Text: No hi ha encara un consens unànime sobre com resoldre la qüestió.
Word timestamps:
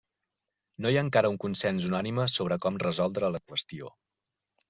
No 0.85 0.91
hi 0.93 0.95
ha 1.01 1.03
encara 1.07 1.29
un 1.33 1.37
consens 1.43 1.85
unànime 1.91 2.25
sobre 2.37 2.59
com 2.65 2.81
resoldre 2.87 3.29
la 3.35 3.43
qüestió. 3.51 3.93